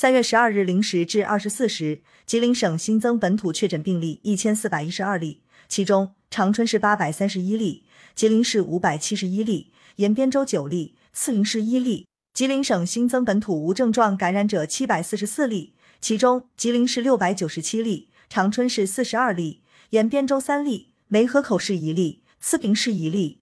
[0.00, 7.82] 三月十二日零时至二十四时吉林省新增本土确诊病例一千四百一十二例其中长春市八百三十一例
[8.14, 12.06] 吉林市五百七十一例延边州九例四平市一例。
[12.32, 23.40] 吉林省新增本土无症状感染者七百四十四例其中吉林市六百九十七例长春市四十二例延边州三例梅河口市一例四平市一例。